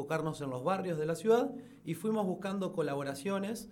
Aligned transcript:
enfocarnos 0.00 0.40
en 0.40 0.48
los 0.48 0.64
barrios 0.64 0.98
de 0.98 1.04
la 1.04 1.14
ciudad 1.14 1.50
y 1.84 1.94
fuimos 1.94 2.26
buscando 2.26 2.72
colaboraciones, 2.72 3.68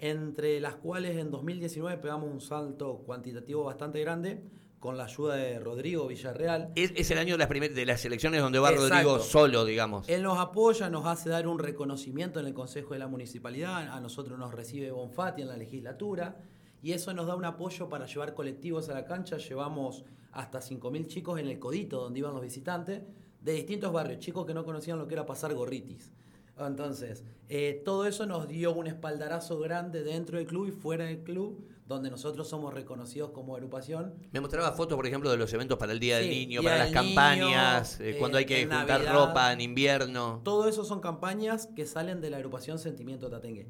entre 0.00 0.60
las 0.60 0.74
cuales 0.74 1.16
en 1.16 1.30
2019 1.30 1.98
pegamos 1.98 2.30
un 2.30 2.40
salto 2.40 2.98
cuantitativo 3.06 3.62
bastante 3.62 4.00
grande 4.00 4.42
con 4.80 4.96
la 4.96 5.04
ayuda 5.04 5.36
de 5.36 5.60
Rodrigo 5.60 6.08
Villarreal. 6.08 6.72
Es, 6.74 7.10
el 7.10 7.18
año 7.18 7.36
de 7.36 7.38
las, 7.38 7.74
de 7.74 7.86
las 7.86 8.04
elecciones 8.04 8.40
donde 8.40 8.58
va 8.58 8.72
Rodrigo 8.72 9.20
solo, 9.20 9.64
digamos. 9.64 10.08
Él 10.08 10.24
nos 10.24 10.38
apoya, 10.38 10.90
nos 10.90 11.06
hace 11.06 11.30
dar 11.30 11.46
un 11.46 11.60
reconocimiento 11.60 12.40
en 12.40 12.46
el 12.46 12.54
Consejo 12.54 12.94
de 12.94 12.98
la 12.98 13.08
Municipalidad, 13.08 13.88
a 13.88 14.00
nosotros 14.00 14.36
nos 14.36 14.52
recibe 14.52 14.90
Bonfatti 14.90 15.42
en 15.42 15.48
la 15.48 15.56
legislatura 15.56 16.36
y 16.82 16.92
eso 16.92 17.12
nos 17.14 17.28
da 17.28 17.36
un 17.36 17.44
apoyo 17.44 17.88
para 17.88 18.06
llevar 18.06 18.34
colectivos 18.34 18.88
a 18.88 18.94
la 18.94 19.04
cancha. 19.04 19.36
Llevamos 19.36 20.04
hasta 20.32 20.58
5.000 20.58 21.06
chicos 21.06 21.38
en 21.38 21.46
el 21.46 21.58
Codito, 21.60 22.00
donde 22.00 22.18
iban 22.18 22.32
los 22.32 22.42
visitantes, 22.42 23.02
de 23.40 23.52
distintos 23.52 23.92
barrios, 23.92 24.20
chicos 24.20 24.46
que 24.46 24.54
no 24.54 24.64
conocían 24.64 24.98
lo 24.98 25.06
que 25.06 25.14
era 25.14 25.26
pasar 25.26 25.54
gorritis. 25.54 26.10
Entonces, 26.58 27.24
eh, 27.48 27.82
todo 27.84 28.06
eso 28.06 28.26
nos 28.26 28.48
dio 28.48 28.72
un 28.72 28.88
espaldarazo 28.88 29.60
grande 29.60 30.02
dentro 30.02 30.38
del 30.38 30.46
club 30.46 30.66
y 30.66 30.72
fuera 30.72 31.04
del 31.04 31.22
club, 31.22 31.64
donde 31.86 32.10
nosotros 32.10 32.48
somos 32.48 32.74
reconocidos 32.74 33.30
como 33.30 33.54
agrupación. 33.54 34.14
Me 34.32 34.40
mostraba 34.40 34.72
fotos, 34.72 34.96
por 34.96 35.06
ejemplo, 35.06 35.30
de 35.30 35.36
los 35.36 35.52
eventos 35.52 35.78
para 35.78 35.92
el 35.92 36.00
Día 36.00 36.18
del 36.18 36.28
Niño, 36.28 36.62
para 36.62 36.78
las 36.78 36.90
campañas, 36.90 38.00
eh, 38.00 38.16
cuando 38.18 38.38
hay 38.38 38.44
que 38.44 38.66
juntar 38.66 39.06
ropa 39.06 39.52
en 39.52 39.60
invierno. 39.60 40.40
Todo 40.42 40.68
eso 40.68 40.84
son 40.84 41.00
campañas 41.00 41.68
que 41.74 41.86
salen 41.86 42.20
de 42.20 42.30
la 42.30 42.38
agrupación 42.38 42.78
Sentimiento 42.78 43.30
Tatengue 43.30 43.68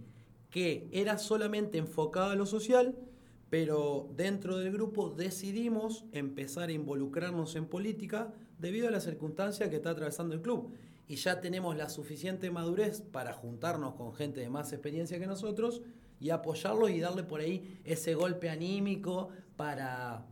que 0.51 0.88
era 0.93 1.19
solamente 1.19 1.79
enfocada 1.79 2.32
a 2.32 2.37
lo 2.37 2.46
social, 2.46 2.96
pero 3.51 4.11
dentro 4.15 4.59
del 4.59 4.73
grupo 4.73 5.11
decidimos 5.11 6.05
empezar 6.12 6.69
a 6.69 6.73
involucrarnos 6.73 7.57
en 7.57 7.66
política 7.66 8.33
debido 8.59 8.88
a 8.88 8.91
la 8.91 9.01
circunstancia 9.01 9.71
que 9.71 9.77
está 9.77 9.91
atravesando 9.91 10.34
el 10.34 10.43
club. 10.43 10.74
Y 11.09 11.16
ya 11.16 11.41
tenemos 11.41 11.77
la 11.77 11.88
suficiente 11.88 12.51
madurez 12.51 13.01
para 13.01 13.33
juntarnos 13.33 13.95
con 13.95 14.15
gente 14.15 14.41
de 14.41 14.51
más 14.51 14.73
experiencia 14.73 15.19
que 15.19 15.27
nosotros 15.27 15.80
y 16.21 16.30
apoyarlos 16.30 16.91
y 16.91 17.01
darle 17.01 17.23
por 17.23 17.41
ahí 17.41 17.80
ese 17.85 18.15
golpe 18.15 18.51
anímico 18.51 19.30
para 19.57 20.26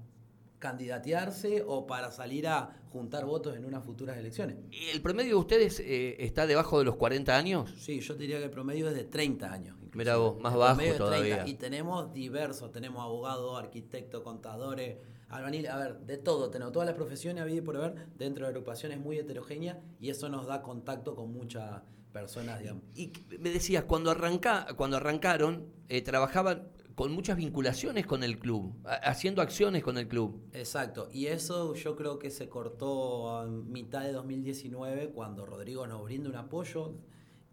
candidatearse 0.58 1.64
o 1.66 1.86
para 1.86 2.10
salir 2.10 2.46
a 2.48 2.76
juntar 2.90 3.24
votos 3.24 3.56
en 3.56 3.64
unas 3.64 3.84
futuras 3.84 4.18
elecciones. 4.18 4.56
¿Y 4.70 4.88
¿El 4.88 5.00
promedio 5.00 5.30
de 5.30 5.40
ustedes 5.40 5.80
eh, 5.80 6.16
está 6.18 6.46
debajo 6.46 6.78
de 6.78 6.84
los 6.84 6.96
40 6.96 7.36
años? 7.36 7.74
Sí, 7.78 8.00
yo 8.00 8.14
diría 8.14 8.38
que 8.38 8.44
el 8.44 8.50
promedio 8.50 8.88
es 8.88 8.94
de 8.94 9.04
30 9.04 9.52
años. 9.52 9.76
Mira 9.96 10.18
vos, 10.18 10.38
más 10.38 10.54
bajo 10.54 10.82
todavía. 10.98 11.48
Y 11.48 11.54
tenemos 11.54 12.12
diversos, 12.12 12.70
tenemos 12.70 13.02
abogados, 13.02 13.58
arquitectos, 13.58 14.22
contadores, 14.22 14.98
albañiles, 15.30 15.70
a 15.70 15.78
ver, 15.78 16.00
de 16.00 16.18
todo, 16.18 16.50
tenemos 16.50 16.74
todas 16.74 16.86
las 16.86 16.94
profesiones 16.94 17.42
habido 17.42 17.64
por 17.64 17.78
ver 17.78 18.08
dentro 18.18 18.44
de 18.44 18.50
agrupaciones 18.50 19.00
muy 19.00 19.16
heterogéneas 19.16 19.78
y 19.98 20.10
eso 20.10 20.28
nos 20.28 20.46
da 20.46 20.60
contacto 20.60 21.14
con 21.14 21.32
muchas 21.32 21.80
personas, 22.12 22.60
digamos. 22.60 22.82
Y 22.94 23.10
me 23.38 23.48
decías, 23.48 23.84
cuando, 23.84 24.10
arranca, 24.10 24.66
cuando 24.76 24.98
arrancaron, 24.98 25.72
eh, 25.88 26.02
trabajaban 26.02 26.68
con 26.94 27.12
muchas 27.12 27.38
vinculaciones 27.38 28.04
con 28.04 28.22
el 28.22 28.38
club, 28.38 28.74
haciendo 28.84 29.40
acciones 29.40 29.82
con 29.82 29.96
el 29.96 30.08
club. 30.08 30.42
Exacto, 30.52 31.08
y 31.10 31.28
eso 31.28 31.74
yo 31.74 31.96
creo 31.96 32.18
que 32.18 32.30
se 32.30 32.50
cortó 32.50 33.30
a 33.30 33.46
mitad 33.46 34.02
de 34.02 34.12
2019 34.12 35.08
cuando 35.14 35.46
Rodrigo 35.46 35.86
nos 35.86 36.04
brinda 36.04 36.28
un 36.28 36.36
apoyo 36.36 36.94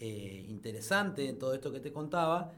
eh, 0.05 0.45
interesante 0.49 1.29
en 1.29 1.39
todo 1.39 1.53
esto 1.53 1.71
que 1.71 1.79
te 1.79 1.93
contaba 1.93 2.51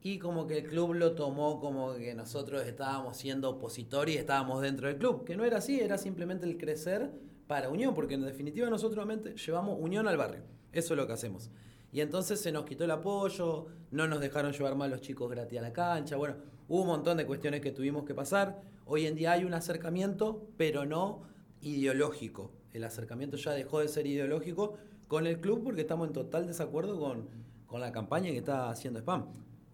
y 0.00 0.20
como 0.20 0.46
que 0.46 0.58
el 0.58 0.68
club 0.68 0.94
lo 0.94 1.16
tomó 1.16 1.58
como 1.58 1.92
que 1.94 2.14
nosotros 2.14 2.64
estábamos 2.64 3.16
siendo 3.16 3.50
opositores 3.50 4.14
y 4.14 4.18
estábamos 4.18 4.62
dentro 4.62 4.86
del 4.86 4.96
club, 4.96 5.24
que 5.24 5.36
no 5.36 5.44
era 5.44 5.58
así, 5.58 5.80
era 5.80 5.98
simplemente 5.98 6.46
el 6.46 6.56
crecer 6.56 7.10
para 7.48 7.68
unión, 7.68 7.94
porque 7.94 8.14
en 8.14 8.24
definitiva 8.24 8.70
nosotros 8.70 9.08
llevamos 9.44 9.76
unión 9.80 10.06
al 10.06 10.16
barrio, 10.16 10.44
eso 10.70 10.94
es 10.94 10.96
lo 10.96 11.04
que 11.08 11.14
hacemos. 11.14 11.50
Y 11.90 12.00
entonces 12.00 12.40
se 12.40 12.52
nos 12.52 12.64
quitó 12.64 12.84
el 12.84 12.92
apoyo, 12.92 13.66
no 13.90 14.06
nos 14.06 14.20
dejaron 14.20 14.52
llevar 14.52 14.76
más 14.76 14.88
los 14.88 15.00
chicos 15.00 15.28
gratis 15.28 15.58
a 15.58 15.62
la 15.62 15.72
cancha. 15.72 16.14
Bueno, 16.14 16.36
hubo 16.68 16.82
un 16.82 16.86
montón 16.86 17.16
de 17.16 17.26
cuestiones 17.26 17.60
que 17.60 17.72
tuvimos 17.72 18.04
que 18.04 18.14
pasar. 18.14 18.62
Hoy 18.84 19.06
en 19.06 19.16
día 19.16 19.32
hay 19.32 19.42
un 19.42 19.54
acercamiento, 19.54 20.46
pero 20.56 20.86
no 20.86 21.22
ideológico. 21.60 22.52
El 22.72 22.84
acercamiento 22.84 23.36
ya 23.36 23.50
dejó 23.50 23.80
de 23.80 23.88
ser 23.88 24.06
ideológico 24.06 24.76
con 25.14 25.28
el 25.28 25.38
club 25.38 25.62
porque 25.62 25.82
estamos 25.82 26.08
en 26.08 26.12
total 26.12 26.44
desacuerdo 26.44 26.98
con, 26.98 27.28
con 27.68 27.80
la 27.80 27.92
campaña 27.92 28.32
que 28.32 28.38
está 28.38 28.68
haciendo 28.68 28.98
Spam. 28.98 29.26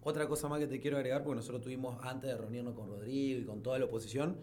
Otra 0.03 0.27
cosa 0.27 0.47
más 0.47 0.59
que 0.59 0.67
te 0.67 0.79
quiero 0.79 0.97
agregar, 0.97 1.23
porque 1.23 1.37
nosotros 1.37 1.63
tuvimos 1.63 1.97
antes 2.03 2.29
de 2.29 2.37
reunirnos 2.37 2.75
con 2.75 2.87
Rodrigo 2.87 3.39
y 3.39 3.43
con 3.43 3.63
toda 3.63 3.79
la 3.79 3.85
oposición, 3.85 4.37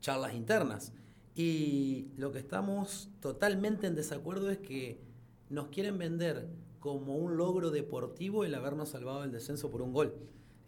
charlas 0.00 0.32
internas. 0.32 0.94
Y 1.34 2.12
lo 2.16 2.32
que 2.32 2.38
estamos 2.38 3.10
totalmente 3.20 3.86
en 3.86 3.94
desacuerdo 3.94 4.48
es 4.48 4.56
que 4.56 5.02
nos 5.50 5.68
quieren 5.68 5.98
vender 5.98 6.48
como 6.80 7.16
un 7.16 7.36
logro 7.36 7.70
deportivo 7.70 8.46
el 8.46 8.54
habernos 8.54 8.88
salvado 8.88 9.20
del 9.20 9.32
descenso 9.32 9.70
por 9.70 9.82
un 9.82 9.92
gol. 9.92 10.14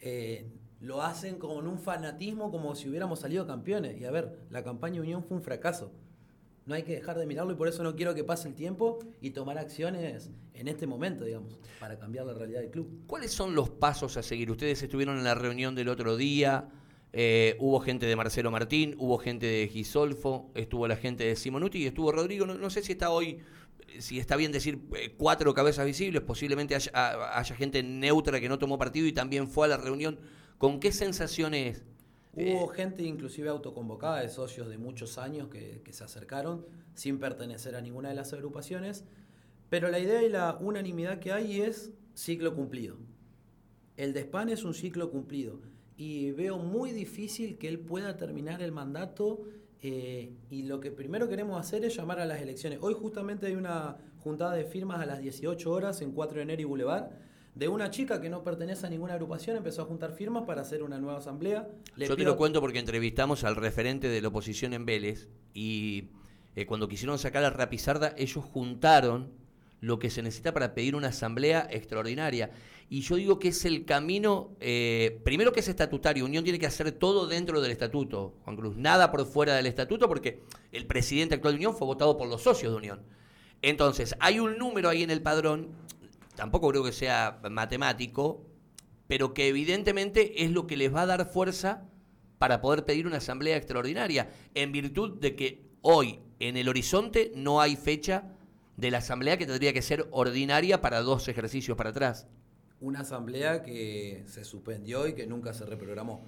Eh, 0.02 0.52
lo 0.82 1.00
hacen 1.00 1.38
con 1.38 1.66
un 1.66 1.78
fanatismo 1.78 2.50
como 2.50 2.74
si 2.74 2.90
hubiéramos 2.90 3.20
salido 3.20 3.46
campeones. 3.46 3.98
Y 3.98 4.04
a 4.04 4.10
ver, 4.10 4.40
la 4.50 4.62
campaña 4.62 5.00
Unión 5.00 5.24
fue 5.24 5.38
un 5.38 5.42
fracaso. 5.42 5.90
No 6.68 6.74
hay 6.74 6.84
que 6.84 6.94
dejar 6.94 7.18
de 7.18 7.26
mirarlo 7.26 7.52
y 7.52 7.56
por 7.56 7.66
eso 7.66 7.82
no 7.82 7.96
quiero 7.96 8.14
que 8.14 8.22
pase 8.22 8.46
el 8.46 8.54
tiempo 8.54 9.00
y 9.20 9.30
tomar 9.30 9.58
acciones 9.58 10.30
en 10.54 10.68
este 10.68 10.86
momento, 10.86 11.24
digamos, 11.24 11.58
para 11.80 11.98
cambiar 11.98 12.26
la 12.26 12.34
realidad 12.34 12.60
del 12.60 12.70
club. 12.70 13.04
¿Cuáles 13.06 13.32
son 13.32 13.54
los 13.54 13.70
pasos 13.70 14.16
a 14.16 14.22
seguir? 14.22 14.50
Ustedes 14.50 14.82
estuvieron 14.82 15.18
en 15.18 15.24
la 15.24 15.34
reunión 15.34 15.74
del 15.74 15.88
otro 15.88 16.16
día, 16.16 16.68
eh, 17.12 17.56
hubo 17.58 17.80
gente 17.80 18.06
de 18.06 18.14
Marcelo 18.14 18.50
Martín, 18.50 18.94
hubo 18.98 19.18
gente 19.18 19.46
de 19.46 19.66
Gisolfo, 19.66 20.52
estuvo 20.54 20.86
la 20.86 20.96
gente 20.96 21.24
de 21.24 21.34
Simonuti 21.34 21.78
y 21.78 21.86
estuvo 21.86 22.12
Rodrigo. 22.12 22.46
no 22.46 22.70
sé 22.70 22.82
si 22.82 22.92
está 22.92 23.10
hoy 23.10 23.40
si 23.98 24.18
está 24.18 24.36
bien 24.36 24.52
decir 24.52 24.80
eh, 24.96 25.14
cuatro 25.16 25.54
cabezas 25.54 25.86
visibles, 25.86 26.22
posiblemente 26.22 26.74
haya, 26.74 27.54
gente 27.56 27.82
neutra 27.82 28.40
que 28.40 28.48
no 28.48 28.58
tomó 28.58 28.78
partido 28.78 29.06
y 29.06 29.12
también 29.12 29.48
fue 29.48 29.66
a 29.66 29.68
la 29.70 29.76
reunión. 29.76 30.18
¿Con 30.58 30.80
qué 30.80 30.92
sensaciones? 30.92 31.84
Hubo 32.34 32.72
eh, 32.72 32.76
gente 32.76 33.02
inclusive 33.02 33.48
autoconvocada 33.48 34.20
de 34.20 34.28
socios 34.28 34.68
de 34.68 34.78
muchos 34.78 35.18
años 35.18 35.48
que, 35.48 35.82
se 35.90 36.04
acercaron 36.04 36.66
sin 36.94 37.18
pertenecer 37.18 37.74
a 37.74 37.80
ninguna 37.80 38.10
de 38.10 38.14
las 38.14 38.32
agrupaciones, 38.32 39.04
pero 39.70 39.88
la 39.90 39.98
idea 39.98 40.22
y 40.22 40.28
la 40.28 40.56
unanimidad 40.60 41.18
que 41.18 41.32
hay 41.32 41.60
es 41.60 41.92
ciclo 42.14 42.54
cumplido. 42.54 42.96
El 43.96 44.12
DESPAN 44.12 44.48
es 44.50 44.64
un 44.64 44.74
ciclo 44.74 45.10
cumplido 45.10 45.60
y 45.96 46.30
veo 46.32 46.58
muy 46.58 46.92
difícil 46.92 47.58
que 47.58 47.68
él 47.68 47.80
pueda 47.80 48.16
terminar 48.16 48.62
el 48.62 48.72
mandato 48.72 49.42
eh, 49.80 50.32
y 50.50 50.62
lo 50.62 50.80
que 50.80 50.90
primero 50.90 51.28
queremos 51.28 51.58
hacer 51.58 51.84
es 51.84 51.96
llamar 51.96 52.20
a 52.20 52.26
las 52.26 52.40
elecciones. 52.40 52.78
Hoy 52.82 52.94
justamente 52.94 53.46
hay 53.46 53.54
una 53.54 53.96
juntada 54.18 54.54
de 54.54 54.64
firmas 54.64 55.00
a 55.00 55.06
las 55.06 55.20
18 55.20 55.70
horas 55.70 56.00
en 56.02 56.12
4 56.12 56.36
de 56.36 56.42
enero 56.42 56.62
y 56.62 56.64
Boulevard 56.64 57.10
de 57.58 57.66
una 57.66 57.90
chica 57.90 58.20
que 58.20 58.30
no 58.30 58.44
pertenece 58.44 58.86
a 58.86 58.90
ninguna 58.90 59.14
agrupación, 59.14 59.56
empezó 59.56 59.82
a 59.82 59.84
juntar 59.84 60.12
firmas 60.12 60.44
para 60.44 60.62
hacer 60.62 60.84
una 60.84 61.00
nueva 61.00 61.18
asamblea. 61.18 61.68
Yo 61.96 62.16
te 62.16 62.22
lo 62.22 62.36
cuento 62.36 62.60
porque 62.60 62.78
entrevistamos 62.78 63.42
al 63.42 63.56
referente 63.56 64.08
de 64.08 64.22
la 64.22 64.28
oposición 64.28 64.74
en 64.74 64.86
Vélez 64.86 65.26
y 65.54 66.04
eh, 66.54 66.66
cuando 66.66 66.86
quisieron 66.86 67.18
sacar 67.18 67.42
a 67.42 67.50
Rapizarda, 67.50 68.14
ellos 68.16 68.44
juntaron 68.44 69.32
lo 69.80 69.98
que 69.98 70.08
se 70.08 70.22
necesita 70.22 70.54
para 70.54 70.72
pedir 70.72 70.94
una 70.94 71.08
asamblea 71.08 71.66
extraordinaria. 71.68 72.52
Y 72.90 73.00
yo 73.00 73.16
digo 73.16 73.40
que 73.40 73.48
es 73.48 73.64
el 73.64 73.84
camino, 73.84 74.50
eh, 74.60 75.20
primero 75.24 75.52
que 75.52 75.58
es 75.58 75.68
estatutario, 75.68 76.24
Unión 76.24 76.44
tiene 76.44 76.60
que 76.60 76.66
hacer 76.66 76.92
todo 76.92 77.26
dentro 77.26 77.60
del 77.60 77.72
estatuto, 77.72 78.34
Juan 78.44 78.56
Cruz, 78.56 78.76
nada 78.76 79.10
por 79.10 79.26
fuera 79.26 79.56
del 79.56 79.66
estatuto, 79.66 80.06
porque 80.06 80.42
el 80.70 80.86
presidente 80.86 81.34
actual 81.34 81.54
de 81.54 81.56
Unión 81.56 81.76
fue 81.76 81.88
votado 81.88 82.16
por 82.16 82.28
los 82.28 82.40
socios 82.40 82.70
de 82.70 82.78
Unión. 82.78 83.02
Entonces, 83.62 84.14
hay 84.20 84.38
un 84.38 84.58
número 84.58 84.88
ahí 84.88 85.02
en 85.02 85.10
el 85.10 85.22
padrón, 85.22 85.70
tampoco 86.38 86.68
creo 86.68 86.84
que 86.84 86.92
sea 86.92 87.40
matemático, 87.50 88.46
pero 89.08 89.34
que 89.34 89.48
evidentemente 89.48 90.44
es 90.44 90.52
lo 90.52 90.68
que 90.68 90.76
les 90.76 90.94
va 90.94 91.02
a 91.02 91.06
dar 91.06 91.26
fuerza 91.26 91.82
para 92.38 92.60
poder 92.60 92.84
pedir 92.84 93.08
una 93.08 93.16
asamblea 93.16 93.56
extraordinaria, 93.56 94.30
en 94.54 94.70
virtud 94.70 95.18
de 95.18 95.34
que 95.34 95.68
hoy 95.82 96.20
en 96.38 96.56
el 96.56 96.68
horizonte 96.68 97.32
no 97.34 97.60
hay 97.60 97.74
fecha 97.74 98.36
de 98.76 98.92
la 98.92 98.98
asamblea 98.98 99.36
que 99.36 99.46
tendría 99.46 99.72
que 99.72 99.82
ser 99.82 100.06
ordinaria 100.12 100.80
para 100.80 101.00
dos 101.00 101.26
ejercicios 101.26 101.76
para 101.76 101.90
atrás. 101.90 102.28
Una 102.80 103.00
asamblea 103.00 103.64
que 103.64 104.22
se 104.28 104.44
suspendió 104.44 105.08
y 105.08 105.14
que 105.14 105.26
nunca 105.26 105.52
se 105.52 105.66
reprogramó. 105.66 106.24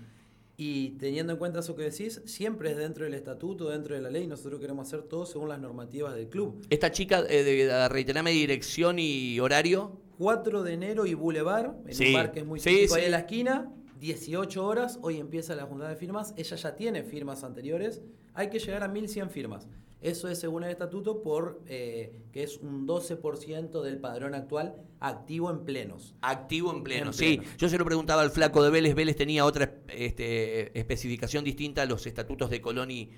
Y 0.62 0.91
teniendo 0.99 1.33
en 1.33 1.39
cuenta 1.39 1.61
eso 1.61 1.75
que 1.75 1.85
decís, 1.85 2.21
siempre 2.27 2.73
es 2.73 2.77
dentro 2.77 3.07
del 3.07 3.15
estatuto, 3.15 3.71
dentro 3.71 3.95
de 3.95 4.03
la 4.03 4.11
ley, 4.11 4.27
nosotros 4.27 4.61
queremos 4.61 4.87
hacer 4.87 5.05
todo 5.05 5.25
según 5.25 5.49
las 5.49 5.59
normativas 5.59 6.15
del 6.15 6.29
club. 6.29 6.62
Esta 6.69 6.93
chica, 6.93 7.25
eh, 7.31 7.43
de, 7.43 7.89
reiterame 7.89 8.31
dirección 8.33 8.99
y 8.99 9.41
horario. 9.41 9.99
4 10.19 10.62
de 10.62 10.75
enero 10.75 11.07
y 11.07 11.15
Boulevard, 11.15 11.77
en 11.87 12.09
un 12.09 12.12
bar 12.12 12.31
que 12.31 12.41
es 12.41 12.45
muy 12.45 12.61
sí, 12.61 12.87
ahí 12.95 13.07
en 13.07 13.11
la 13.12 13.21
esquina, 13.21 13.73
18 14.01 14.62
horas, 14.62 14.99
hoy 15.01 15.17
empieza 15.17 15.55
la 15.55 15.65
junta 15.65 15.89
de 15.89 15.97
firmas, 15.97 16.35
ella 16.37 16.57
ya 16.57 16.77
tiene 16.77 17.05
firmas 17.05 17.43
anteriores, 17.43 18.03
hay 18.35 18.51
que 18.51 18.59
llegar 18.59 18.83
a 18.83 18.89
1100 18.89 19.31
firmas. 19.31 19.67
Eso 20.00 20.29
es 20.29 20.38
según 20.38 20.64
el 20.64 20.70
estatuto 20.70 21.23
por 21.23 21.61
eh, 21.67 22.14
que 22.32 22.43
es 22.43 22.56
un 22.58 22.87
12% 22.87 23.82
del 23.82 23.99
padrón 23.99 24.35
actual 24.35 24.76
activo 24.99 25.50
en 25.50 25.64
plenos. 25.64 26.14
Activo 26.23 26.73
en 26.73 26.82
plenos, 26.82 27.17
sí. 27.17 27.41
Yo 27.58 27.69
se 27.69 27.76
lo 27.76 27.85
preguntaba 27.85 28.23
al 28.23 28.31
flaco 28.31 28.62
de 28.62 28.70
Vélez. 28.70 28.94
Vélez 28.94 29.17
tenía 29.17 29.44
otra 29.44 29.75
este, 29.88 30.79
especificación 30.79 31.44
distinta 31.44 31.82
a 31.82 31.87
los 31.87 32.06
estatutos 32.06 32.49
de 32.49 32.61
Colón 32.62 32.91
y, 32.91 33.11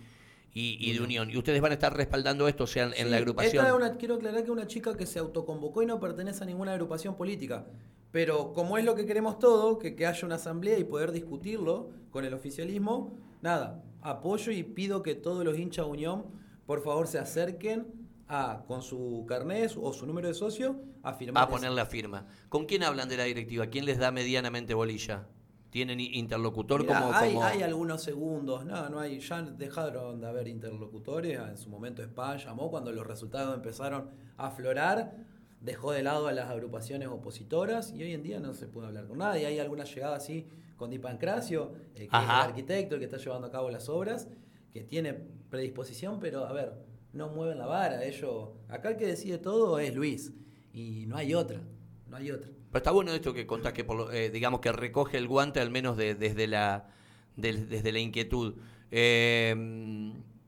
y, 0.55 0.93
de 0.93 1.00
Unión. 1.00 1.31
Y 1.31 1.37
ustedes 1.37 1.61
van 1.61 1.70
a 1.70 1.75
estar 1.75 1.96
respaldando 1.96 2.49
esto, 2.49 2.64
o 2.64 2.67
sea, 2.67 2.90
en 2.94 3.11
la 3.11 3.19
agrupación. 3.19 3.64
Esta 3.64 3.76
una, 3.76 3.96
quiero 3.96 4.17
aclarar 4.17 4.44
que 4.44 4.50
una 4.50 4.67
chica 4.67 4.96
que 4.96 5.06
se 5.06 5.19
autoconvocó 5.19 5.82
y 5.82 5.87
no 5.87 6.00
pertenece 6.00 6.43
a 6.43 6.46
ninguna 6.46 6.73
agrupación 6.73 7.17
política. 7.17 7.67
Pero 8.11 8.52
como 8.52 8.76
es 8.76 8.84
lo 8.84 8.94
que 8.94 9.06
queremos 9.06 9.38
todo, 9.38 9.79
que, 9.79 9.94
que 9.94 10.06
haya 10.06 10.26
una 10.26 10.34
asamblea 10.34 10.79
y 10.79 10.84
poder 10.84 11.12
discutirlo 11.12 11.90
con 12.11 12.25
el 12.25 12.34
oficialismo, 12.34 13.17
nada, 13.40 13.82
apoyo 14.02 14.52
y 14.52 14.62
pido 14.62 15.02
que 15.02 15.14
todos 15.14 15.44
los 15.44 15.58
hinchas 15.58 15.87
de 15.87 15.90
Unión, 15.90 16.42
por 16.73 16.81
favor, 16.81 17.07
se 17.07 17.19
acerquen 17.19 17.87
a, 18.29 18.65
con 18.67 18.81
su 18.81 19.27
carnet 19.29 19.73
o 19.79 19.93
su 19.93 20.07
número 20.07 20.29
de 20.29 20.33
socio 20.33 20.81
a 21.03 21.13
firmar. 21.13 21.43
A 21.43 21.47
poner 21.47 21.71
la 21.73 21.85
firma. 21.85 22.27
¿Con 22.49 22.65
quién 22.65 22.83
hablan 22.83 23.11
de 23.11 23.19
la 23.19 23.25
directiva? 23.25 23.67
¿Quién 23.67 23.85
les 23.85 23.99
da 23.99 24.11
medianamente 24.11 24.73
bolilla? 24.73 25.27
¿Tienen 25.69 26.01
interlocutor 26.01 26.87
como, 26.87 27.13
hay, 27.13 27.37
hay, 27.37 27.63
algunos 27.63 28.03
segundos, 28.03 28.65
no, 28.65 28.89
no 28.89 29.01
hay, 29.01 29.21
ya 29.21 29.43
dejaron 29.43 30.23
de 30.23 30.27
haber 30.27 30.49
interlocutores, 30.49 31.39
en 31.39 31.59
su 31.59 31.69
momento 31.69 32.03
Spa 32.03 32.39
llamó 32.39 32.71
cuando 32.71 32.91
los 32.91 33.07
resultados 33.07 33.55
empezaron 33.55 34.09
a 34.39 34.47
aflorar, 34.47 35.15
dejó 35.61 35.93
de 35.93 36.03
lado 36.03 36.27
a 36.27 36.33
las 36.33 36.49
agrupaciones 36.49 37.09
opositoras 37.09 37.93
y 37.93 38.03
hoy 38.03 38.15
en 38.15 38.23
día 38.23 38.41
no 38.41 38.55
se 38.55 38.67
puede 38.67 38.87
hablar 38.87 39.07
con 39.09 39.19
nadie, 39.19 39.45
hay 39.45 39.59
alguna 39.59 39.85
llegada 39.85 40.17
así 40.17 40.47
con 40.79 40.89
Di 40.89 40.99
Pancracio, 40.99 41.73
eh, 41.95 42.09
que 42.09 42.17
es 42.17 42.25
el 42.25 42.31
arquitecto, 42.31 42.95
el 42.95 43.01
que 43.01 43.05
está 43.05 43.19
llevando 43.19 43.47
a 43.47 43.51
cabo 43.51 43.71
las 43.71 43.91
obras, 43.91 44.29
que 44.73 44.83
tiene 44.83 45.15
predisposición, 45.51 46.19
pero 46.19 46.47
a 46.47 46.53
ver, 46.53 46.73
no 47.13 47.29
mueven 47.29 47.59
la 47.59 47.67
vara, 47.67 48.05
ellos, 48.05 48.51
acá 48.69 48.91
el 48.91 48.97
que 48.97 49.07
decide 49.07 49.39
todo 49.39 49.79
es 49.79 49.95
Luis 49.95 50.33
y 50.73 51.05
no 51.07 51.17
hay 51.17 51.35
otra, 51.35 51.61
no 52.09 52.17
hay 52.17 52.31
otra. 52.31 52.49
Pero 52.71 52.79
está 52.79 52.91
bueno 52.91 53.13
esto 53.13 53.35
que 53.35 53.47
contás, 53.47 53.75
que 53.75 53.87
eh, 54.13 54.31
digamos 54.33 54.61
que 54.61 54.73
recoge 54.73 55.19
el 55.19 55.29
guante 55.29 55.61
al 55.61 55.71
menos 55.71 55.99
desde, 55.99 56.47
la, 56.47 56.89
desde 57.37 57.93
la 57.93 57.99
inquietud. 57.99 58.55
Eh, 58.91 59.55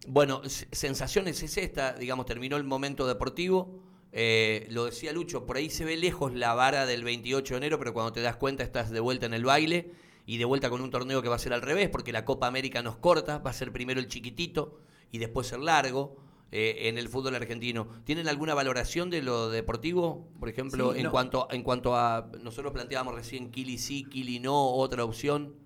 bueno, 0.06 0.42
sensaciones 0.46 1.42
es 1.42 1.58
esta, 1.58 1.92
digamos, 1.92 2.24
terminó 2.24 2.56
el 2.56 2.64
momento 2.64 3.06
deportivo. 3.06 3.78
Eh, 4.12 4.66
lo 4.70 4.86
decía 4.86 5.12
Lucho, 5.12 5.44
por 5.44 5.56
ahí 5.56 5.68
se 5.68 5.84
ve 5.84 5.96
lejos 5.96 6.34
la 6.34 6.54
vara 6.54 6.86
del 6.86 7.04
28 7.04 7.54
de 7.54 7.58
enero, 7.58 7.78
pero 7.78 7.92
cuando 7.92 8.12
te 8.12 8.22
das 8.22 8.36
cuenta 8.36 8.62
estás 8.62 8.90
de 8.90 9.00
vuelta 9.00 9.26
en 9.26 9.34
el 9.34 9.44
baile 9.44 9.92
y 10.26 10.38
de 10.38 10.44
vuelta 10.44 10.70
con 10.70 10.80
un 10.80 10.90
torneo 10.90 11.22
que 11.22 11.28
va 11.28 11.36
a 11.36 11.38
ser 11.38 11.52
al 11.52 11.62
revés, 11.62 11.88
porque 11.88 12.12
la 12.12 12.24
Copa 12.24 12.46
América 12.46 12.82
nos 12.82 12.96
corta, 12.96 13.38
va 13.38 13.50
a 13.50 13.54
ser 13.54 13.72
primero 13.72 14.00
el 14.00 14.08
chiquitito 14.08 14.78
y 15.10 15.18
después 15.18 15.52
el 15.52 15.64
largo. 15.64 16.16
Eh, 16.56 16.88
en 16.88 16.98
el 16.98 17.08
fútbol 17.08 17.34
argentino. 17.34 17.88
¿Tienen 18.04 18.28
alguna 18.28 18.54
valoración 18.54 19.10
de 19.10 19.22
lo 19.22 19.50
deportivo? 19.50 20.28
Por 20.38 20.48
ejemplo, 20.48 20.94
en, 20.94 21.10
cuanto, 21.10 21.48
en 21.50 21.64
cuanto 21.64 21.96
a, 21.96 22.30
nosotros 22.42 22.72
planteábamos 22.72 23.16
recién 23.16 23.50
Kili 23.50 23.76
sí, 23.76 24.04
Kili 24.04 24.38
no, 24.38 24.70
otra 24.70 25.04
opción. 25.04 25.56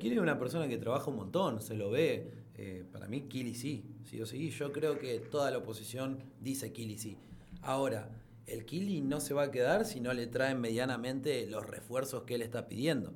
Kili 0.00 0.16
es 0.16 0.20
una 0.20 0.36
persona 0.36 0.66
que 0.66 0.76
trabaja 0.76 1.08
un 1.08 1.18
montón, 1.18 1.62
se 1.62 1.76
lo 1.76 1.90
ve. 1.90 2.32
Eh, 2.56 2.84
para 2.90 3.06
mí, 3.06 3.28
Kili 3.28 3.54
sí, 3.54 3.84
sí 4.02 4.20
o 4.20 4.26
sí. 4.26 4.50
Yo 4.50 4.72
creo 4.72 4.98
que 4.98 5.20
toda 5.20 5.52
la 5.52 5.58
oposición 5.58 6.24
dice 6.40 6.72
Kili 6.72 6.98
sí. 6.98 7.16
Ahora, 7.62 8.10
el 8.46 8.64
Kili 8.64 9.00
no 9.00 9.20
se 9.20 9.34
va 9.34 9.44
a 9.44 9.50
quedar 9.52 9.84
si 9.84 10.00
no 10.00 10.12
le 10.14 10.26
traen 10.26 10.60
medianamente 10.60 11.46
los 11.46 11.64
refuerzos 11.64 12.24
que 12.24 12.34
él 12.34 12.42
está 12.42 12.66
pidiendo. 12.66 13.14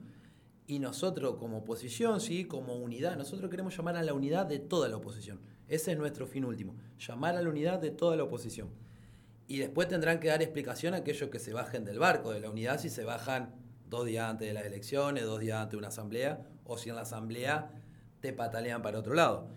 Y 0.73 0.79
nosotros 0.79 1.37
como 1.37 1.59
oposición, 1.59 2.21
sí, 2.21 2.45
como 2.45 2.75
unidad, 2.77 3.17
nosotros 3.17 3.51
queremos 3.51 3.77
llamar 3.77 3.97
a 3.97 4.03
la 4.03 4.15
unidad 4.15 4.47
de 4.47 4.59
toda 4.59 4.89
la 4.89 4.97
oposición 4.97 5.41
ese 5.73 5.93
es 5.93 5.99
nuestro 5.99 6.27
fin 6.27 6.45
último, 6.45 6.77
llamar 6.99 7.35
a 7.35 7.41
la 7.41 7.49
unidad 7.49 7.79
de 7.79 7.91
toda 7.91 8.15
la 8.15 8.25
oposición. 8.25 8.69
Y 9.49 9.57
después 9.57 9.89
tendrán 9.89 10.21
que 10.21 10.29
dar 10.29 10.43
explicación 10.43 10.93
a 10.93 10.99
aquellos 10.99 11.31
que 11.31 11.39
se 11.39 11.55
bajen 11.55 11.87
del 11.87 11.99
barco 11.99 12.31
de 12.31 12.41
la 12.41 12.51
unidad 12.51 12.79
si 12.79 12.91
se 12.91 13.05
bajan 13.05 13.55
dos 13.89 14.05
días 14.05 14.29
antes 14.29 14.49
de 14.49 14.53
las 14.53 14.67
elecciones, 14.67 15.25
dos 15.25 15.41
días 15.41 15.57
antes 15.57 15.73
de 15.73 15.79
una 15.79 15.89
asamblea, 15.89 16.47
o 16.65 16.77
si 16.77 16.91
en 16.91 16.97
la 16.97 17.03
asamblea 17.03 17.71
te 18.21 18.35
patalean 18.35 18.83
para 18.83 18.99
otro 18.99 19.15
lado. 19.15 19.49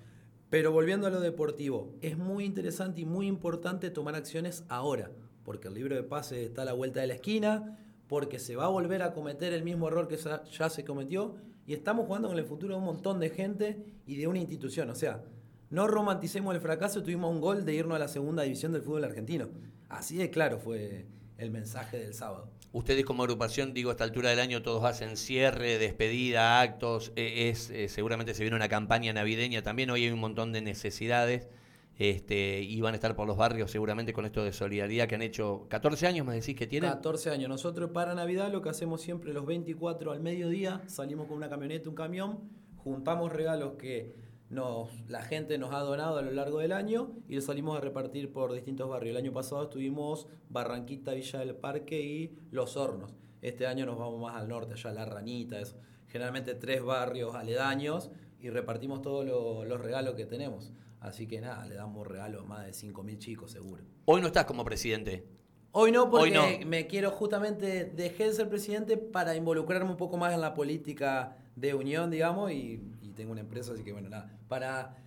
Pero 0.49 0.71
volviendo 0.71 1.05
a 1.05 1.09
lo 1.09 1.19
deportivo, 1.19 1.93
es 2.01 2.17
muy 2.17 2.45
interesante 2.45 3.01
y 3.01 3.05
muy 3.05 3.27
importante 3.27 3.89
tomar 3.89 4.15
acciones 4.15 4.63
ahora, 4.69 5.11
porque 5.43 5.67
el 5.67 5.73
libro 5.73 5.95
de 5.95 6.03
pases 6.03 6.47
está 6.47 6.61
a 6.61 6.65
la 6.65 6.73
vuelta 6.73 7.01
de 7.01 7.07
la 7.07 7.15
esquina, 7.15 7.77
porque 8.07 8.39
se 8.39 8.55
va 8.55 8.65
a 8.65 8.69
volver 8.69 9.01
a 9.01 9.13
cometer 9.13 9.53
el 9.53 9.63
mismo 9.63 9.87
error 9.87 10.07
que 10.07 10.17
ya 10.17 10.69
se 10.69 10.85
cometió, 10.85 11.35
y 11.67 11.73
estamos 11.73 12.05
jugando 12.05 12.27
con 12.27 12.37
el 12.37 12.45
futuro 12.45 12.75
de 12.75 12.79
un 12.79 12.85
montón 12.85 13.19
de 13.19 13.29
gente 13.29 13.83
y 14.05 14.15
de 14.15 14.27
una 14.27 14.39
institución. 14.39 14.89
O 14.89 14.95
sea, 14.95 15.23
no 15.71 15.87
romanticemos 15.87 16.53
el 16.53 16.61
fracaso, 16.61 17.01
tuvimos 17.01 17.33
un 17.33 17.41
gol 17.41 17.65
de 17.65 17.73
irnos 17.73 17.95
a 17.95 17.99
la 17.99 18.07
segunda 18.07 18.43
división 18.43 18.71
del 18.71 18.83
fútbol 18.83 19.03
argentino. 19.03 19.49
Así 19.89 20.15
de 20.17 20.29
claro 20.29 20.59
fue 20.59 21.05
el 21.37 21.49
mensaje 21.49 21.97
del 21.97 22.13
sábado. 22.13 22.49
Ustedes 22.71 23.05
como 23.05 23.23
agrupación, 23.23 23.73
digo, 23.73 23.89
a 23.89 23.93
esta 23.93 24.03
altura 24.03 24.29
del 24.29 24.39
año 24.39 24.61
todos 24.61 24.83
hacen 24.83 25.17
cierre, 25.17 25.77
despedida, 25.77 26.59
actos, 26.59 27.13
e, 27.15 27.49
es, 27.49 27.69
eh, 27.69 27.87
seguramente 27.87 28.33
se 28.33 28.43
viene 28.43 28.57
una 28.57 28.67
campaña 28.67 29.13
navideña 29.13 29.63
también, 29.63 29.89
hoy 29.89 30.03
hay 30.03 30.11
un 30.11 30.19
montón 30.19 30.51
de 30.51 30.61
necesidades 30.61 31.47
este, 31.97 32.61
y 32.61 32.81
van 32.81 32.93
a 32.93 32.95
estar 32.95 33.15
por 33.15 33.27
los 33.27 33.37
barrios 33.37 33.71
seguramente 33.71 34.11
con 34.13 34.25
esto 34.25 34.43
de 34.43 34.51
solidaridad 34.51 35.07
que 35.07 35.15
han 35.15 35.21
hecho 35.21 35.65
14 35.69 36.07
años, 36.07 36.25
me 36.25 36.33
decís 36.33 36.55
que 36.55 36.67
tienen. 36.67 36.89
14 36.89 37.29
años. 37.29 37.49
Nosotros 37.49 37.91
para 37.91 38.13
Navidad 38.13 38.51
lo 38.51 38.61
que 38.61 38.69
hacemos 38.69 39.01
siempre 39.01 39.33
los 39.33 39.45
24 39.45 40.11
al 40.11 40.19
mediodía, 40.19 40.81
salimos 40.87 41.27
con 41.27 41.37
una 41.37 41.49
camioneta, 41.49 41.89
un 41.89 41.95
camión, 41.95 42.39
juntamos 42.77 43.31
regalos 43.31 43.73
que 43.77 44.13
la 45.07 45.21
gente 45.23 45.57
nos 45.57 45.73
ha 45.73 45.79
donado 45.79 46.17
a 46.17 46.21
lo 46.21 46.31
largo 46.31 46.59
del 46.59 46.71
año 46.71 47.11
y 47.27 47.35
lo 47.35 47.41
salimos 47.41 47.77
a 47.77 47.81
repartir 47.81 48.31
por 48.31 48.53
distintos 48.53 48.87
barrios. 48.87 49.11
El 49.11 49.23
año 49.23 49.33
pasado 49.33 49.63
estuvimos 49.63 50.27
Barranquita, 50.49 51.13
Villa 51.13 51.39
del 51.39 51.55
Parque 51.55 51.99
y 51.99 52.37
Los 52.51 52.77
Hornos. 52.77 53.13
Este 53.41 53.67
año 53.67 53.85
nos 53.85 53.97
vamos 53.97 54.21
más 54.21 54.35
al 54.35 54.47
norte, 54.47 54.73
allá 54.73 54.91
La 54.91 55.05
Ranita. 55.05 55.57
Generalmente 56.07 56.55
tres 56.55 56.83
barrios 56.83 57.35
aledaños 57.35 58.11
y 58.39 58.49
repartimos 58.49 59.01
todos 59.01 59.25
los 59.25 59.81
regalos 59.81 60.15
que 60.15 60.25
tenemos. 60.25 60.71
Así 61.05 61.27
que 61.27 61.39
nada, 61.39 61.65
le 61.65 61.75
damos 61.75 62.07
regalos 62.07 62.43
a 62.43 62.45
más 62.45 62.65
de 62.65 62.71
5.000 62.71 63.17
chicos 63.19 63.51
seguro. 63.51 63.83
Hoy 64.05 64.21
no 64.21 64.27
estás 64.27 64.45
como 64.45 64.65
presidente. 64.65 65.25
Hoy 65.71 65.91
no, 65.91 66.09
porque 66.09 66.63
me 66.65 66.87
quiero 66.87 67.11
justamente, 67.11 67.85
dejé 67.85 68.25
de 68.25 68.33
ser 68.33 68.49
presidente 68.49 68.97
para 68.97 69.35
involucrarme 69.35 69.91
un 69.91 69.97
poco 69.97 70.17
más 70.17 70.33
en 70.33 70.41
la 70.41 70.53
política 70.53 71.37
de 71.55 71.73
unión, 71.73 72.09
digamos, 72.09 72.51
y 72.51 72.81
tengo 73.15 73.31
una 73.31 73.41
empresa, 73.41 73.73
así 73.73 73.83
que 73.83 73.91
bueno, 73.91 74.09
nada, 74.09 74.37
para 74.47 74.97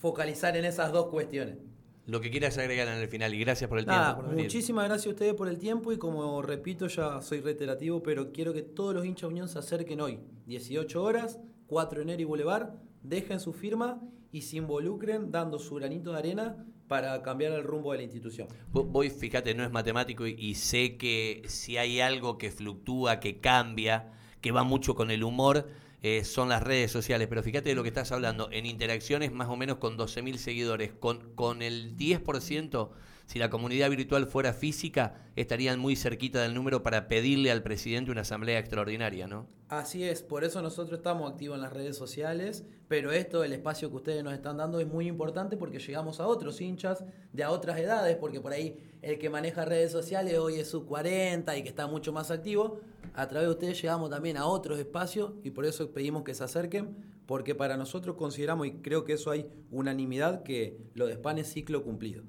focalizar 0.00 0.56
en 0.56 0.64
esas 0.64 0.92
dos 0.92 1.08
cuestiones. 1.08 1.58
Lo 2.06 2.20
que 2.20 2.30
quieras 2.30 2.56
agregar 2.56 2.86
en 2.86 2.98
el 2.98 3.08
final 3.08 3.34
y 3.34 3.40
gracias 3.40 3.68
por 3.68 3.78
el 3.80 3.84
tiempo. 3.84 4.22
muchísimas 4.32 4.86
gracias 4.86 5.08
a 5.08 5.10
ustedes 5.10 5.34
por 5.34 5.48
el 5.48 5.58
tiempo 5.58 5.92
y 5.92 5.98
como 5.98 6.40
repito, 6.40 6.86
ya 6.86 7.20
soy 7.20 7.40
reiterativo, 7.40 8.02
pero 8.02 8.32
quiero 8.32 8.52
que 8.52 8.62
todos 8.62 8.94
los 8.94 9.04
hinchas 9.04 9.22
de 9.22 9.34
Unión 9.34 9.48
se 9.48 9.58
acerquen 9.58 10.00
hoy, 10.00 10.20
18 10.46 11.02
horas, 11.02 11.40
4 11.66 11.98
de 11.98 12.02
enero 12.04 12.22
y 12.22 12.24
Boulevard, 12.24 12.70
dejen 13.02 13.40
su 13.40 13.52
firma 13.52 14.00
y 14.32 14.42
se 14.42 14.56
involucren 14.56 15.30
dando 15.30 15.58
su 15.58 15.74
granito 15.76 16.12
de 16.12 16.18
arena 16.18 16.66
para 16.88 17.22
cambiar 17.22 17.52
el 17.52 17.64
rumbo 17.64 17.92
de 17.92 17.98
la 17.98 18.04
institución. 18.04 18.48
Voy, 18.70 19.10
fíjate, 19.10 19.54
no 19.54 19.64
es 19.64 19.70
matemático 19.70 20.26
y 20.26 20.54
sé 20.54 20.96
que 20.96 21.42
si 21.46 21.76
hay 21.76 22.00
algo 22.00 22.38
que 22.38 22.50
fluctúa, 22.50 23.18
que 23.18 23.40
cambia, 23.40 24.12
que 24.40 24.52
va 24.52 24.62
mucho 24.62 24.94
con 24.94 25.10
el 25.10 25.24
humor, 25.24 25.68
eh, 26.08 26.22
son 26.22 26.48
las 26.48 26.62
redes 26.62 26.92
sociales, 26.92 27.26
pero 27.26 27.42
fíjate 27.42 27.70
de 27.70 27.74
lo 27.74 27.82
que 27.82 27.88
estás 27.88 28.12
hablando, 28.12 28.48
en 28.52 28.64
interacciones 28.64 29.32
más 29.32 29.48
o 29.48 29.56
menos 29.56 29.78
con 29.78 29.98
12.000 29.98 30.36
seguidores, 30.36 30.92
con, 30.92 31.34
con 31.34 31.62
el 31.62 31.96
10%, 31.96 32.90
si 33.26 33.40
la 33.40 33.50
comunidad 33.50 33.90
virtual 33.90 34.28
fuera 34.28 34.52
física, 34.52 35.26
estarían 35.34 35.80
muy 35.80 35.96
cerquita 35.96 36.42
del 36.42 36.54
número 36.54 36.84
para 36.84 37.08
pedirle 37.08 37.50
al 37.50 37.64
presidente 37.64 38.12
una 38.12 38.20
asamblea 38.20 38.60
extraordinaria, 38.60 39.26
¿no? 39.26 39.48
Así 39.68 40.04
es, 40.04 40.22
por 40.22 40.44
eso 40.44 40.62
nosotros 40.62 40.98
estamos 41.00 41.28
activos 41.28 41.56
en 41.56 41.62
las 41.62 41.72
redes 41.72 41.96
sociales, 41.96 42.64
pero 42.86 43.10
esto, 43.10 43.42
el 43.42 43.52
espacio 43.52 43.90
que 43.90 43.96
ustedes 43.96 44.22
nos 44.22 44.32
están 44.32 44.58
dando 44.58 44.78
es 44.78 44.86
muy 44.86 45.08
importante 45.08 45.56
porque 45.56 45.80
llegamos 45.80 46.20
a 46.20 46.28
otros 46.28 46.60
hinchas 46.60 47.02
de 47.32 47.42
a 47.42 47.50
otras 47.50 47.80
edades, 47.80 48.16
porque 48.16 48.40
por 48.40 48.52
ahí 48.52 48.78
el 49.02 49.18
que 49.18 49.28
maneja 49.28 49.64
redes 49.64 49.90
sociales 49.90 50.38
hoy 50.38 50.60
es 50.60 50.70
su 50.70 50.86
40 50.86 51.56
y 51.56 51.64
que 51.64 51.68
está 51.68 51.88
mucho 51.88 52.12
más 52.12 52.30
activo, 52.30 52.78
a 53.16 53.28
través 53.28 53.48
de 53.48 53.52
ustedes 53.52 53.80
llegamos 53.80 54.10
también 54.10 54.36
a 54.36 54.46
otros 54.46 54.78
espacios 54.78 55.32
y 55.42 55.50
por 55.50 55.64
eso 55.64 55.90
pedimos 55.90 56.22
que 56.22 56.34
se 56.34 56.44
acerquen, 56.44 56.96
porque 57.26 57.54
para 57.54 57.76
nosotros 57.76 58.16
consideramos, 58.16 58.66
y 58.66 58.72
creo 58.72 59.04
que 59.04 59.14
eso 59.14 59.30
hay 59.30 59.46
unanimidad, 59.70 60.42
que 60.42 60.78
lo 60.94 61.06
de 61.06 61.14
SPAN 61.14 61.38
es 61.38 61.52
ciclo 61.52 61.82
cumplido. 61.82 62.22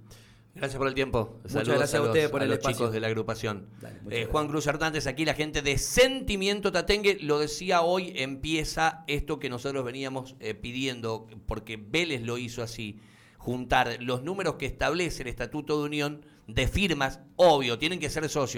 Gracias 0.55 0.79
por 0.79 0.87
el 0.87 0.95
tiempo. 0.95 1.39
Muchas 1.43 1.67
gracias 1.67 1.95
a, 1.95 2.01
ustedes 2.01 2.29
por 2.31 2.41
a 2.41 2.45
el 2.45 2.49
los 2.49 2.59
chicos 2.59 2.91
de 2.91 2.99
la 2.99 3.07
agrupación. 3.07 3.67
Eh, 4.09 4.27
Juan 4.31 4.47
Cruz 4.47 4.65
Hernández, 4.65 5.05
aquí 5.05 5.23
la 5.23 5.35
gente 5.35 5.61
de 5.61 5.77
Sentimiento 5.77 6.71
Tatengue, 6.71 7.19
lo 7.21 7.37
decía 7.37 7.81
hoy, 7.81 8.13
empieza 8.15 9.03
esto 9.05 9.37
que 9.37 9.49
nosotros 9.49 9.85
veníamos 9.85 10.35
eh, 10.39 10.55
pidiendo, 10.55 11.27
porque 11.45 11.77
Vélez 11.77 12.23
lo 12.23 12.39
hizo 12.39 12.63
así, 12.63 12.99
juntar 13.37 13.97
los 14.01 14.23
números 14.23 14.55
que 14.55 14.65
establece 14.65 15.21
el 15.21 15.29
Estatuto 15.29 15.79
de 15.79 15.85
Unión 15.85 16.25
de 16.47 16.67
firmas, 16.67 17.19
obvio, 17.35 17.77
tienen 17.77 17.99
que 17.99 18.09
ser 18.09 18.27
socios. 18.29 18.55